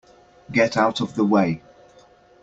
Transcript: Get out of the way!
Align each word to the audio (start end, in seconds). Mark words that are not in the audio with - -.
Get 0.51 0.77
out 0.77 0.99
of 0.99 1.13
the 1.13 1.23
way! 1.23 1.61